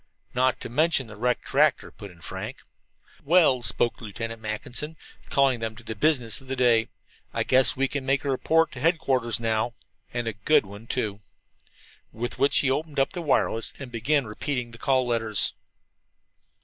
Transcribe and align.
"Not 0.33 0.59
to 0.61 0.67
mention 0.69 1.05
the 1.05 1.15
wrecked 1.15 1.45
tractor," 1.45 1.91
put 1.91 2.09
in 2.09 2.21
Frank. 2.21 2.63
"Well," 3.23 3.61
spoke 3.61 4.01
Lieutenant 4.01 4.41
Mackinson, 4.41 4.97
calling 5.29 5.59
them 5.59 5.75
to 5.75 5.83
the 5.83 5.93
business 5.95 6.41
of 6.41 6.47
the 6.47 6.55
day, 6.55 6.87
"I 7.35 7.43
guess 7.43 7.75
we 7.75 7.87
can 7.87 8.03
make 8.03 8.25
a 8.25 8.29
report 8.31 8.71
to 8.71 8.79
headquarters 8.79 9.39
now 9.39 9.75
and 10.11 10.27
a 10.27 10.33
good 10.33 10.65
one, 10.65 10.87
too." 10.87 11.21
With 12.11 12.39
which 12.39 12.57
he 12.61 12.71
opened 12.71 12.99
up 12.99 13.13
the 13.13 13.21
wireless 13.21 13.73
and 13.77 13.91
began 13.91 14.25
repeating 14.25 14.71
the 14.71 14.79
call 14.79 15.05
letters. 15.05 15.53